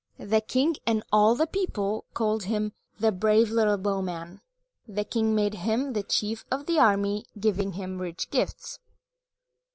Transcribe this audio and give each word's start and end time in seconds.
The 0.17 0.41
king 0.41 0.77
and 0.87 1.03
all 1.11 1.35
the 1.35 1.45
people 1.45 2.05
called 2.15 2.45
him 2.45 2.73
"the 2.99 3.11
brave 3.11 3.51
little 3.51 3.77
bowman." 3.77 4.41
The 4.87 5.03
king 5.03 5.35
made 5.35 5.53
him 5.53 5.93
the 5.93 6.01
chief 6.01 6.43
of 6.49 6.65
the 6.65 6.79
army, 6.79 7.27
giving 7.39 7.73
him 7.73 7.99
rich 8.01 8.31
gifts. 8.31 8.79